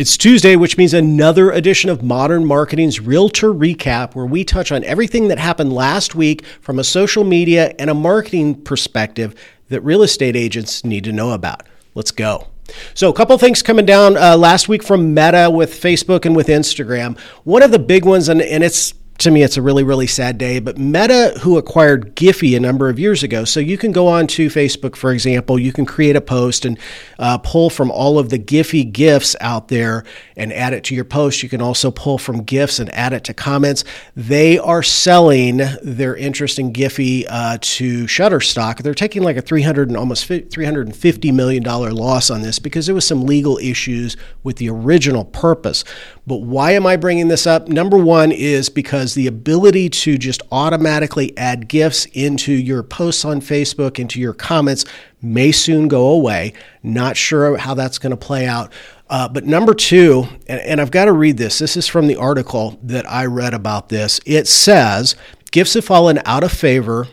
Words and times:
It's 0.00 0.16
Tuesday, 0.16 0.56
which 0.56 0.78
means 0.78 0.94
another 0.94 1.50
edition 1.50 1.90
of 1.90 2.02
Modern 2.02 2.46
Marketing's 2.46 3.00
Realtor 3.00 3.52
Recap, 3.52 4.14
where 4.14 4.24
we 4.24 4.44
touch 4.44 4.72
on 4.72 4.82
everything 4.84 5.28
that 5.28 5.38
happened 5.38 5.74
last 5.74 6.14
week 6.14 6.42
from 6.62 6.78
a 6.78 6.84
social 6.84 7.22
media 7.22 7.74
and 7.78 7.90
a 7.90 7.94
marketing 7.94 8.62
perspective 8.62 9.34
that 9.68 9.82
real 9.82 10.02
estate 10.02 10.36
agents 10.36 10.86
need 10.86 11.04
to 11.04 11.12
know 11.12 11.32
about. 11.32 11.64
Let's 11.94 12.12
go. 12.12 12.46
So, 12.94 13.10
a 13.10 13.12
couple 13.12 13.36
things 13.36 13.62
coming 13.62 13.84
down 13.84 14.16
uh, 14.16 14.38
last 14.38 14.70
week 14.70 14.82
from 14.82 15.12
Meta 15.12 15.50
with 15.52 15.78
Facebook 15.78 16.24
and 16.24 16.34
with 16.34 16.46
Instagram. 16.46 17.18
One 17.44 17.62
of 17.62 17.70
the 17.70 17.78
big 17.78 18.06
ones, 18.06 18.30
and, 18.30 18.40
and 18.40 18.64
it's 18.64 18.94
to 19.20 19.30
me, 19.30 19.42
it's 19.42 19.56
a 19.58 19.62
really, 19.62 19.84
really 19.84 20.06
sad 20.06 20.38
day. 20.38 20.58
But 20.58 20.78
Meta, 20.78 21.38
who 21.42 21.58
acquired 21.58 22.16
Giphy 22.16 22.56
a 22.56 22.60
number 22.60 22.88
of 22.88 22.98
years 22.98 23.22
ago, 23.22 23.44
so 23.44 23.60
you 23.60 23.76
can 23.76 23.92
go 23.92 24.08
on 24.08 24.26
to 24.28 24.48
Facebook, 24.48 24.96
for 24.96 25.12
example, 25.12 25.58
you 25.58 25.72
can 25.72 25.84
create 25.84 26.16
a 26.16 26.20
post 26.22 26.64
and 26.64 26.78
uh, 27.18 27.36
pull 27.38 27.68
from 27.68 27.90
all 27.90 28.18
of 28.18 28.30
the 28.30 28.38
Giphy 28.38 28.90
GIFs 28.90 29.36
out 29.40 29.68
there 29.68 30.04
and 30.36 30.52
add 30.52 30.72
it 30.72 30.84
to 30.84 30.94
your 30.94 31.04
post. 31.04 31.42
You 31.42 31.50
can 31.50 31.60
also 31.60 31.90
pull 31.90 32.16
from 32.16 32.44
GIFs 32.44 32.78
and 32.78 32.92
add 32.94 33.12
it 33.12 33.24
to 33.24 33.34
comments. 33.34 33.84
They 34.16 34.58
are 34.58 34.82
selling 34.82 35.60
their 35.82 36.16
interest 36.16 36.58
in 36.58 36.72
Giphy 36.72 37.26
uh, 37.28 37.58
to 37.60 38.04
Shutterstock. 38.04 38.82
They're 38.82 38.94
taking 38.94 39.22
like 39.22 39.36
a 39.36 39.42
300 39.42 39.88
and 39.88 39.98
almost 39.98 40.24
350 40.26 41.32
million 41.32 41.62
dollar 41.62 41.92
loss 41.92 42.30
on 42.30 42.40
this 42.40 42.58
because 42.58 42.86
there 42.86 42.94
was 42.94 43.06
some 43.06 43.26
legal 43.26 43.58
issues 43.58 44.16
with 44.42 44.56
the 44.56 44.70
original 44.70 45.26
purpose. 45.26 45.84
But 46.30 46.42
why 46.42 46.74
am 46.74 46.86
I 46.86 46.94
bringing 46.94 47.26
this 47.26 47.44
up? 47.44 47.66
Number 47.66 47.98
one 47.98 48.30
is 48.30 48.68
because 48.68 49.14
the 49.14 49.26
ability 49.26 49.88
to 49.88 50.16
just 50.16 50.42
automatically 50.52 51.36
add 51.36 51.66
GIFs 51.66 52.06
into 52.12 52.52
your 52.52 52.84
posts 52.84 53.24
on 53.24 53.40
Facebook, 53.40 53.98
into 53.98 54.20
your 54.20 54.32
comments, 54.32 54.84
may 55.20 55.50
soon 55.50 55.88
go 55.88 56.06
away. 56.06 56.52
Not 56.84 57.16
sure 57.16 57.56
how 57.56 57.74
that's 57.74 57.98
going 57.98 58.12
to 58.12 58.16
play 58.16 58.46
out. 58.46 58.72
Uh, 59.08 59.28
but 59.28 59.44
number 59.44 59.74
two, 59.74 60.28
and, 60.46 60.60
and 60.60 60.80
I've 60.80 60.92
got 60.92 61.06
to 61.06 61.12
read 61.12 61.36
this, 61.36 61.58
this 61.58 61.76
is 61.76 61.88
from 61.88 62.06
the 62.06 62.14
article 62.14 62.78
that 62.84 63.10
I 63.10 63.26
read 63.26 63.52
about 63.52 63.88
this. 63.88 64.20
It 64.24 64.46
says 64.46 65.16
GIFs 65.50 65.74
have 65.74 65.84
fallen 65.84 66.20
out 66.24 66.44
of 66.44 66.52
favor 66.52 67.08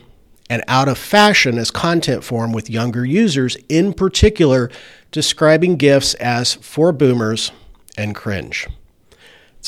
and 0.48 0.62
out 0.68 0.86
of 0.86 0.96
fashion 0.96 1.58
as 1.58 1.72
content 1.72 2.22
form 2.22 2.52
with 2.52 2.70
younger 2.70 3.04
users, 3.04 3.56
in 3.68 3.94
particular, 3.94 4.70
describing 5.10 5.74
GIFs 5.74 6.14
as 6.14 6.54
for 6.54 6.92
boomers 6.92 7.50
and 7.96 8.14
cringe. 8.14 8.68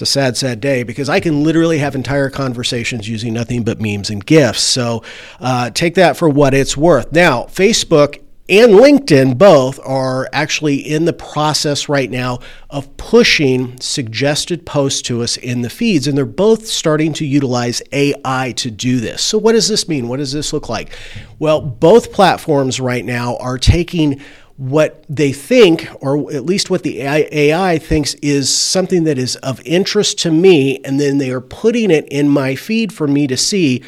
It's 0.01 0.09
a 0.09 0.13
sad, 0.13 0.39
sad 0.39 0.61
day 0.63 0.83
because 0.83 1.11
I 1.11 1.21
can 1.21 1.45
literally 1.45 1.77
have 1.77 1.95
entire 1.95 2.31
conversations 2.31 3.07
using 3.07 3.35
nothing 3.35 3.65
but 3.65 3.83
memes 3.83 4.09
and 4.09 4.25
GIFs. 4.25 4.63
So 4.63 5.03
uh, 5.41 5.69
take 5.69 5.97
that 5.97 6.17
for 6.17 6.27
what 6.27 6.55
it's 6.55 6.75
worth. 6.75 7.13
Now, 7.13 7.43
Facebook 7.43 8.23
and 8.49 8.73
LinkedIn 8.73 9.37
both 9.37 9.79
are 9.85 10.27
actually 10.33 10.77
in 10.77 11.05
the 11.05 11.13
process 11.13 11.91
right 11.91 12.11
now 12.11 12.39
of 12.71 12.97
pushing 12.97 13.79
suggested 13.79 14.65
posts 14.65 15.03
to 15.03 15.23
us 15.23 15.37
in 15.37 15.61
the 15.61 15.69
feeds, 15.69 16.09
and 16.09 16.17
they're 16.17 16.25
both 16.25 16.67
starting 16.67 17.13
to 17.13 17.27
utilize 17.27 17.83
AI 17.93 18.55
to 18.57 18.71
do 18.71 19.01
this. 19.01 19.23
So, 19.23 19.37
what 19.37 19.53
does 19.53 19.69
this 19.69 19.87
mean? 19.87 20.09
What 20.09 20.17
does 20.17 20.33
this 20.33 20.55
look 20.55 20.71
like? 20.71 20.97
Well, 21.39 21.61
both 21.61 22.11
platforms 22.11 22.81
right 22.81 23.05
now 23.05 23.37
are 23.37 23.59
taking 23.59 24.21
what 24.61 25.07
they 25.09 25.33
think, 25.33 25.89
or 26.03 26.31
at 26.35 26.45
least 26.45 26.69
what 26.69 26.83
the 26.83 27.01
AI, 27.01 27.79
thinks 27.79 28.13
is 28.17 28.55
something 28.55 29.05
that 29.05 29.17
is 29.17 29.37
of 29.37 29.59
interest 29.65 30.19
to 30.19 30.31
me, 30.31 30.79
and 30.85 31.01
then 31.01 31.17
they 31.17 31.31
are 31.31 31.41
putting 31.41 31.91
it 31.91 32.07
in 32.09 32.29
my 32.29 32.55
feed 32.55 32.93
for 32.93 33.09
me 33.09 33.27
to 33.27 33.39
see, 33.39 33.83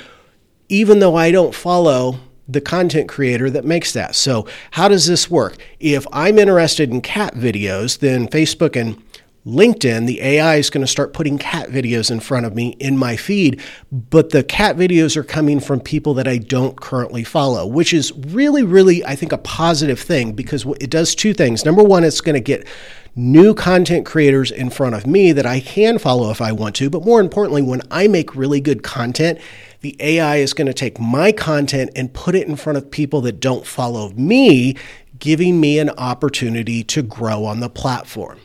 even 0.70 0.98
though 0.98 1.14
I 1.14 1.30
don't 1.30 1.54
follow 1.54 2.20
the 2.48 2.62
content 2.62 3.06
creator 3.06 3.50
that 3.50 3.66
makes 3.66 3.92
that. 3.92 4.14
So, 4.14 4.46
how 4.70 4.88
does 4.88 5.06
this 5.06 5.30
work? 5.30 5.58
If 5.78 6.06
I'm 6.10 6.38
interested 6.38 6.90
in 6.90 7.02
cat 7.02 7.34
videos, 7.34 7.98
then 7.98 8.26
Facebook 8.26 8.74
and 8.74 8.96
LinkedIn, 9.44 10.06
the 10.06 10.20
AI 10.22 10.54
is 10.54 10.70
going 10.70 10.82
to 10.82 10.90
start 10.90 11.12
putting 11.12 11.36
cat 11.36 11.68
videos 11.68 12.12
in 12.12 12.20
front 12.20 12.46
of 12.46 12.54
me 12.54 12.76
in 12.78 12.96
my 12.96 13.16
feed, 13.16 13.60
but 13.90 14.30
the 14.30 14.44
cat 14.44 14.76
videos 14.76 15.16
are 15.16 15.24
coming 15.24 15.58
from 15.58 15.80
people 15.80 16.14
that 16.14 16.28
I 16.28 16.38
don't 16.38 16.80
currently 16.80 17.24
follow, 17.24 17.66
which 17.66 17.92
is 17.92 18.12
really, 18.12 18.62
really, 18.62 19.04
I 19.04 19.16
think, 19.16 19.32
a 19.32 19.38
positive 19.38 19.98
thing 19.98 20.32
because 20.32 20.64
it 20.80 20.90
does 20.90 21.16
two 21.16 21.34
things. 21.34 21.64
Number 21.64 21.82
one, 21.82 22.04
it's 22.04 22.20
going 22.20 22.34
to 22.34 22.40
get 22.40 22.68
new 23.16 23.52
content 23.52 24.06
creators 24.06 24.52
in 24.52 24.70
front 24.70 24.94
of 24.94 25.08
me 25.08 25.32
that 25.32 25.44
I 25.44 25.58
can 25.58 25.98
follow 25.98 26.30
if 26.30 26.40
I 26.40 26.52
want 26.52 26.76
to, 26.76 26.88
but 26.88 27.04
more 27.04 27.20
importantly, 27.20 27.62
when 27.62 27.82
I 27.90 28.06
make 28.06 28.36
really 28.36 28.60
good 28.60 28.84
content, 28.84 29.40
the 29.80 29.96
AI 29.98 30.36
is 30.36 30.54
going 30.54 30.68
to 30.68 30.72
take 30.72 31.00
my 31.00 31.32
content 31.32 31.90
and 31.96 32.14
put 32.14 32.36
it 32.36 32.46
in 32.46 32.54
front 32.54 32.78
of 32.78 32.92
people 32.92 33.20
that 33.22 33.40
don't 33.40 33.66
follow 33.66 34.10
me, 34.10 34.76
giving 35.18 35.60
me 35.60 35.80
an 35.80 35.90
opportunity 35.90 36.84
to 36.84 37.02
grow 37.02 37.44
on 37.44 37.58
the 37.58 37.68
platform. 37.68 38.38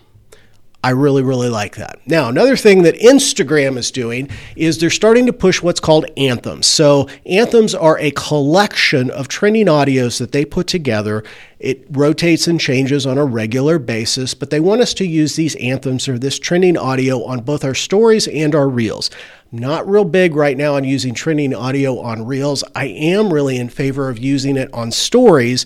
I 0.84 0.92
really, 0.92 1.24
really 1.24 1.50
like 1.50 1.76
that. 1.78 2.00
Now, 2.06 2.30
another 2.30 2.56
thing 2.56 2.84
that 2.84 2.96
Instagram 3.00 3.78
is 3.78 3.90
doing 3.90 4.30
is 4.56 4.78
they're 4.78 4.92
starting 4.92 5.26
to 5.26 5.34
push 5.34 5.62
what's 5.62 5.80
called 5.80 6.06
anthems. 6.16 6.68
So, 6.68 7.10
anthems 7.26 7.74
are 7.74 7.98
a 8.00 8.12
collection 8.12 9.10
of 9.10 9.28
trending 9.28 9.66
audios 9.66 10.20
that 10.20 10.32
they 10.34 10.46
put 10.46 10.68
together. 10.68 11.24
It 11.60 11.86
rotates 11.90 12.48
and 12.48 12.60
changes 12.60 13.08
on 13.08 13.18
a 13.18 13.26
regular 13.26 13.80
basis, 13.80 14.36
but 14.36 14.52
they 14.52 14.60
want 14.60 14.82
us 14.82 14.94
to 14.96 15.06
use 15.06 15.36
these 15.36 15.56
anthems 15.56 16.08
or 16.08 16.20
this 16.20 16.38
trending 16.38 16.78
audio 16.78 17.24
on 17.24 17.42
both 17.42 17.66
our 17.66 17.76
stories 17.76 18.28
and 18.28 18.54
our 18.54 18.70
reels. 18.70 19.10
Not 19.52 19.90
real 19.90 20.06
big 20.06 20.36
right 20.36 20.56
now 20.56 20.76
on 20.76 20.84
using 20.84 21.16
trending 21.16 21.56
audio 21.56 22.00
on 22.00 22.26
reels. 22.28 22.64
I 22.76 22.86
am 22.86 23.34
really 23.34 23.58
in 23.58 23.70
favor 23.70 24.10
of 24.10 24.20
using 24.20 24.58
it 24.58 24.72
on 24.74 24.92
stories 24.92 25.66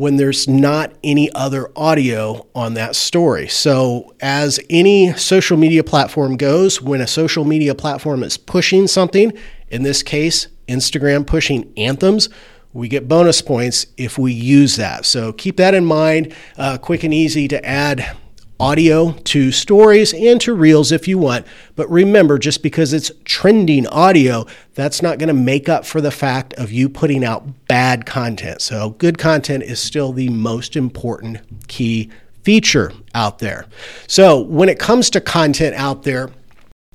when 0.00 0.16
there's 0.16 0.48
not 0.48 0.90
any 1.04 1.30
other 1.34 1.70
audio 1.76 2.46
on 2.54 2.72
that 2.72 2.96
story. 2.96 3.46
So, 3.46 4.14
as 4.22 4.58
any 4.70 5.12
social 5.12 5.58
media 5.58 5.84
platform 5.84 6.38
goes, 6.38 6.80
when 6.80 7.02
a 7.02 7.06
social 7.06 7.44
media 7.44 7.74
platform 7.74 8.22
is 8.22 8.38
pushing 8.38 8.86
something, 8.86 9.30
in 9.68 9.82
this 9.82 10.02
case, 10.02 10.46
Instagram 10.66 11.26
pushing 11.26 11.70
anthems, 11.76 12.30
we 12.72 12.88
get 12.88 13.08
bonus 13.08 13.42
points 13.42 13.88
if 13.98 14.16
we 14.16 14.32
use 14.32 14.76
that. 14.76 15.04
So 15.04 15.34
keep 15.34 15.58
that 15.58 15.74
in 15.74 15.84
mind. 15.84 16.34
Uh, 16.56 16.78
quick 16.78 17.04
and 17.04 17.12
easy 17.12 17.46
to 17.48 17.62
add 17.62 18.16
audio 18.60 19.12
to 19.12 19.50
stories 19.50 20.12
and 20.12 20.40
to 20.42 20.54
reels 20.54 20.92
if 20.92 21.08
you 21.08 21.18
want. 21.18 21.46
But 21.74 21.90
remember, 21.90 22.38
just 22.38 22.62
because 22.62 22.92
it's 22.92 23.10
trending 23.24 23.86
audio, 23.86 24.46
that's 24.74 25.02
not 25.02 25.18
going 25.18 25.28
to 25.28 25.34
make 25.34 25.68
up 25.68 25.86
for 25.86 26.00
the 26.00 26.10
fact 26.10 26.52
of 26.54 26.70
you 26.70 26.88
putting 26.88 27.24
out 27.24 27.66
bad 27.66 28.04
content. 28.04 28.60
So, 28.60 28.90
good 28.90 29.18
content 29.18 29.62
is 29.62 29.80
still 29.80 30.12
the 30.12 30.28
most 30.28 30.76
important 30.76 31.38
key 31.68 32.10
feature 32.42 32.92
out 33.14 33.38
there. 33.38 33.66
So, 34.06 34.40
when 34.40 34.68
it 34.68 34.78
comes 34.78 35.10
to 35.10 35.20
content 35.20 35.74
out 35.74 36.02
there, 36.02 36.30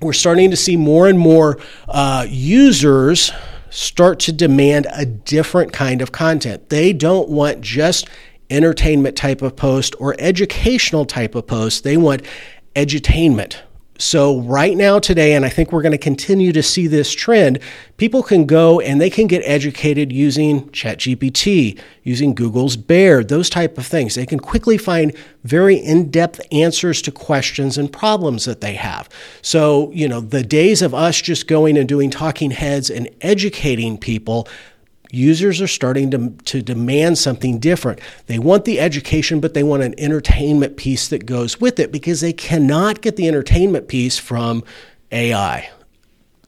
we're 0.01 0.13
starting 0.13 0.51
to 0.51 0.57
see 0.57 0.77
more 0.77 1.07
and 1.07 1.17
more 1.17 1.57
uh, 1.87 2.27
users 2.29 3.31
start 3.69 4.19
to 4.19 4.31
demand 4.31 4.87
a 4.91 5.05
different 5.05 5.73
kind 5.73 6.01
of 6.01 6.11
content. 6.11 6.69
They 6.69 6.93
don't 6.93 7.27
want 7.27 7.61
just 7.61 8.07
entertainment 8.49 9.15
type 9.15 9.41
of 9.41 9.55
post 9.55 9.95
or 9.99 10.15
educational 10.19 11.05
type 11.05 11.35
of 11.35 11.47
post. 11.47 11.83
They 11.83 11.97
want 11.97 12.21
edutainment. 12.75 13.57
So, 13.97 14.41
right 14.41 14.75
now, 14.75 14.99
today, 14.99 15.35
and 15.35 15.45
I 15.45 15.49
think 15.49 15.71
we're 15.71 15.81
going 15.81 15.93
to 15.93 15.97
continue 15.97 16.51
to 16.51 16.61
see 16.61 16.85
this 16.87 17.13
trend, 17.13 17.59
people 17.95 18.23
can 18.23 18.45
go 18.45 18.81
and 18.81 18.99
they 18.99 19.09
can 19.09 19.25
get 19.25 19.41
educated 19.45 20.11
using 20.11 20.69
ChatGPT, 20.71 21.79
using 22.03 22.35
Google's 22.35 22.75
Bard, 22.75 23.29
those 23.29 23.49
type 23.49 23.77
of 23.77 23.87
things. 23.87 24.15
They 24.15 24.25
can 24.25 24.41
quickly 24.41 24.77
find 24.77 25.15
very 25.45 25.77
in 25.77 26.11
depth 26.11 26.41
answers 26.51 27.01
to 27.03 27.11
questions 27.11 27.77
and 27.77 27.91
problems 27.91 28.43
that 28.43 28.59
they 28.59 28.73
have. 28.73 29.07
So, 29.41 29.91
you 29.93 30.09
know, 30.09 30.19
the 30.19 30.43
days 30.43 30.81
of 30.81 30.93
us 30.93 31.21
just 31.21 31.47
going 31.47 31.77
and 31.77 31.87
doing 31.87 32.09
talking 32.09 32.51
heads 32.51 32.89
and 32.89 33.09
educating 33.21 33.97
people, 33.97 34.45
users 35.15 35.61
are 35.61 35.67
starting 35.67 36.11
to, 36.11 36.29
to 36.45 36.61
demand 36.61 37.17
something 37.17 37.59
different. 37.59 37.99
They 38.27 38.37
want 38.37 38.65
the 38.65 38.79
education, 38.79 39.39
but 39.39 39.53
they 39.53 39.63
want 39.63 39.83
an 39.83 39.95
entertainment 39.97 40.77
piece 40.77 41.07
that 41.07 41.25
goes 41.25 41.59
with 41.59 41.79
it 41.79 41.91
because 41.91 42.21
they 42.21 42.33
cannot 42.33 43.01
get 43.01 43.15
the 43.15 43.27
entertainment 43.27 43.87
piece 43.87 44.17
from 44.17 44.63
AI. 45.11 45.69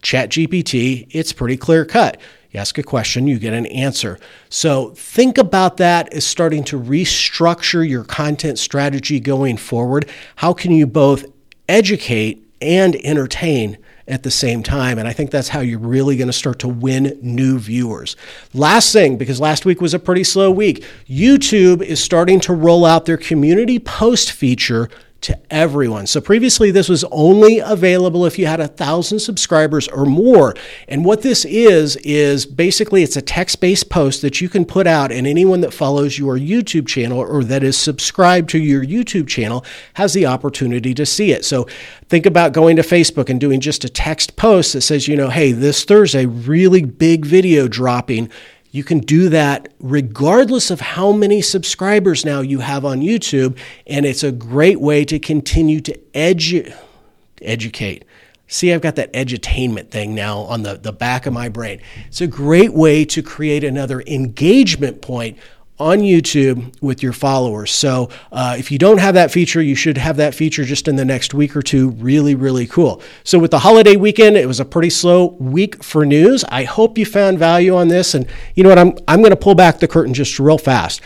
ChatGPT, 0.01 1.07
it's 1.11 1.33
pretty 1.33 1.57
clear 1.57 1.85
cut. 1.85 2.19
You 2.51 2.59
ask 2.59 2.77
a 2.77 2.83
question, 2.83 3.27
you 3.27 3.39
get 3.39 3.53
an 3.53 3.65
answer. 3.67 4.19
So 4.49 4.91
think 4.91 5.37
about 5.37 5.77
that 5.77 6.13
as 6.13 6.25
starting 6.25 6.63
to 6.65 6.79
restructure 6.79 7.87
your 7.87 8.03
content 8.03 8.57
strategy 8.57 9.19
going 9.19 9.57
forward. 9.57 10.09
How 10.37 10.53
can 10.53 10.71
you 10.71 10.87
both 10.87 11.25
educate 11.67 12.43
and 12.61 12.95
entertain 12.97 13.77
at 14.07 14.24
the 14.24 14.31
same 14.31 14.63
time. 14.63 14.98
And 14.98 15.07
I 15.07 15.13
think 15.13 15.31
that's 15.31 15.50
how 15.50 15.59
you're 15.59 15.80
really 15.80 16.15
going 16.15 16.27
to 16.27 16.33
start 16.33 16.59
to 16.59 16.68
win 16.68 17.18
new 17.21 17.59
viewers. 17.59 18.15
Last 18.54 18.94
thing, 18.94 19.18
because 19.18 19.39
last 19.39 19.65
week 19.65 19.81
was 19.81 19.94
a 19.94 20.00
pretty 20.00 20.24
slow 20.24 20.50
week, 20.50 20.83
YouTube 21.07 21.81
is 21.81 22.04
starting 22.04 22.39
to 22.42 22.54
roll 22.54 22.86
out 22.86 23.06
their 23.06 23.18
community 23.18 23.80
post 23.80 24.31
feature 24.31 24.89
to 25.21 25.39
everyone. 25.49 26.07
So 26.07 26.21
previously, 26.21 26.71
this 26.71 26.89
was 26.89 27.03
only 27.05 27.59
available 27.59 28.25
if 28.25 28.37
you 28.37 28.45
had 28.45 28.59
a 28.59 28.67
thousand 28.67 29.19
subscribers 29.19 29.87
or 29.87 30.05
more. 30.05 30.55
And 30.87 31.03
what 31.03 31.21
this 31.21 31.43
is, 31.45 31.95
is 31.97 32.45
basically 32.45 33.03
it's 33.03 33.17
a 33.17 33.21
text 33.21 33.59
based 33.59 33.89
post 33.89 34.21
that 34.21 34.41
you 34.41 34.49
can 34.49 34.65
put 34.65 34.87
out, 34.87 35.11
and 35.11 35.25
anyone 35.25 35.61
that 35.61 35.73
follows 35.73 36.17
your 36.17 36.37
YouTube 36.37 36.87
channel 36.87 37.19
or 37.19 37.43
that 37.43 37.63
is 37.63 37.77
subscribed 37.77 38.49
to 38.49 38.59
your 38.59 38.83
YouTube 38.83 39.27
channel 39.27 39.65
has 39.95 40.13
the 40.13 40.25
opportunity 40.25 40.93
to 40.93 41.05
see 41.05 41.31
it. 41.31 41.45
So 41.45 41.67
think 42.09 42.25
about 42.25 42.53
going 42.53 42.75
to 42.75 42.81
Facebook 42.81 43.29
and 43.29 43.39
doing 43.39 43.59
just 43.59 43.83
a 43.83 43.89
text 43.89 44.35
post 44.35 44.73
that 44.73 44.81
says, 44.81 45.07
you 45.07 45.15
know, 45.15 45.29
hey, 45.29 45.51
this 45.51 45.83
Thursday, 45.83 46.25
really 46.25 46.83
big 46.83 47.25
video 47.25 47.67
dropping 47.67 48.29
you 48.71 48.83
can 48.83 48.99
do 48.99 49.29
that 49.29 49.73
regardless 49.79 50.69
of 50.69 50.81
how 50.81 51.11
many 51.11 51.41
subscribers 51.41 52.25
now 52.25 52.41
you 52.41 52.59
have 52.59 52.85
on 52.85 53.01
YouTube. 53.01 53.57
And 53.85 54.05
it's 54.05 54.23
a 54.23 54.31
great 54.31 54.79
way 54.79 55.05
to 55.05 55.19
continue 55.19 55.79
to 55.81 55.97
edu- 56.13 56.75
educate. 57.41 58.05
See, 58.49 58.73
I've 58.73 58.81
got 58.81 58.95
that 58.95 59.11
edutainment 59.13 59.89
thing 59.89 60.15
now 60.15 60.39
on 60.39 60.63
the, 60.63 60.75
the 60.75 60.93
back 60.93 61.25
of 61.25 61.33
my 61.33 61.49
brain. 61.49 61.81
It's 62.07 62.21
a 62.21 62.27
great 62.27 62.73
way 62.73 63.03
to 63.05 63.21
create 63.21 63.63
another 63.63 64.01
engagement 64.07 65.01
point 65.01 65.37
on 65.79 66.00
YouTube 66.00 66.74
with 66.81 67.03
your 67.03 67.13
followers. 67.13 67.71
So 67.71 68.09
uh, 68.31 68.56
if 68.57 68.71
you 68.71 68.77
don't 68.77 68.97
have 68.97 69.13
that 69.13 69.31
feature, 69.31 69.62
you 69.62 69.75
should 69.75 69.97
have 69.97 70.18
that 70.18 70.33
feature 70.33 70.63
just 70.63 70.88
in 70.88 70.95
the 70.95 71.06
next 71.06 71.33
week 71.33 71.56
or 71.56 71.62
two. 71.62 71.91
Really, 71.91 72.35
really 72.35 72.65
cool. 72.65 73.01
So 73.24 73.38
with 73.38 73.51
the 73.51 73.59
holiday 73.59 73.95
weekend, 73.95 74.38
it 74.38 74.47
was 74.47 74.59
a 74.59 74.65
pretty 74.65 74.89
slow 74.89 75.35
week 75.39 75.83
for 75.83 76.06
news. 76.06 76.44
I 76.45 76.63
hope 76.63 76.97
you 76.97 77.06
found 77.06 77.38
value 77.38 77.75
on 77.75 77.89
this. 77.89 78.15
And 78.15 78.27
you 78.56 78.63
know 78.63 78.69
what? 78.69 78.79
I'm 78.79 78.97
I'm 79.07 79.19
going 79.21 79.31
to 79.31 79.35
pull 79.35 79.56
back 79.56 79.79
the 79.79 79.88
curtain 79.88 80.13
just 80.13 80.39
real 80.39 80.57
fast. 80.57 81.01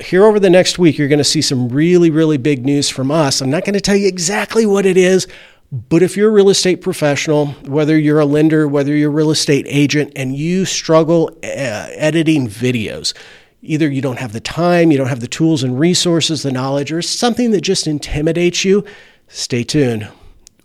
Here 0.00 0.24
over 0.24 0.40
the 0.40 0.50
next 0.50 0.78
week, 0.78 0.98
you're 0.98 1.08
going 1.08 1.18
to 1.18 1.24
see 1.24 1.40
some 1.40 1.68
really, 1.68 2.10
really 2.10 2.36
big 2.36 2.66
news 2.66 2.90
from 2.90 3.10
us. 3.10 3.40
I'm 3.40 3.50
not 3.50 3.64
going 3.64 3.74
to 3.74 3.80
tell 3.80 3.96
you 3.96 4.08
exactly 4.08 4.66
what 4.66 4.86
it 4.86 4.96
is. 4.96 5.28
But 5.70 6.02
if 6.02 6.16
you're 6.16 6.28
a 6.28 6.32
real 6.32 6.50
estate 6.50 6.82
professional, 6.82 7.46
whether 7.66 7.98
you're 7.98 8.20
a 8.20 8.26
lender, 8.26 8.68
whether 8.68 8.94
you're 8.94 9.10
a 9.10 9.14
real 9.14 9.30
estate 9.30 9.66
agent, 9.68 10.12
and 10.14 10.36
you 10.36 10.64
struggle 10.64 11.30
uh, 11.42 11.88
editing 11.96 12.46
videos, 12.46 13.12
either 13.64 13.88
you 13.88 14.00
don't 14.00 14.18
have 14.18 14.32
the 14.32 14.40
time, 14.40 14.90
you 14.90 14.98
don't 14.98 15.08
have 15.08 15.20
the 15.20 15.28
tools 15.28 15.62
and 15.62 15.78
resources, 15.78 16.42
the 16.42 16.52
knowledge, 16.52 16.92
or 16.92 17.02
something 17.02 17.50
that 17.50 17.62
just 17.62 17.86
intimidates 17.86 18.64
you, 18.64 18.84
stay 19.28 19.64
tuned. 19.64 20.08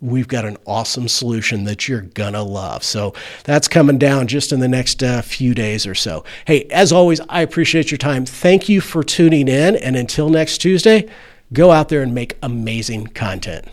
We've 0.00 0.28
got 0.28 0.46
an 0.46 0.56
awesome 0.66 1.08
solution 1.08 1.64
that 1.64 1.86
you're 1.86 2.00
gonna 2.00 2.42
love. 2.42 2.82
So 2.82 3.12
that's 3.44 3.68
coming 3.68 3.98
down 3.98 4.28
just 4.28 4.50
in 4.50 4.60
the 4.60 4.68
next 4.68 5.02
uh, 5.02 5.20
few 5.20 5.54
days 5.54 5.86
or 5.86 5.94
so. 5.94 6.24
Hey, 6.46 6.64
as 6.70 6.90
always, 6.90 7.20
I 7.28 7.42
appreciate 7.42 7.90
your 7.90 7.98
time. 7.98 8.24
Thank 8.24 8.68
you 8.68 8.80
for 8.80 9.02
tuning 9.02 9.46
in. 9.48 9.76
And 9.76 9.96
until 9.96 10.30
next 10.30 10.58
Tuesday, 10.58 11.06
go 11.52 11.70
out 11.70 11.90
there 11.90 12.02
and 12.02 12.14
make 12.14 12.38
amazing 12.42 13.08
content. 13.08 13.66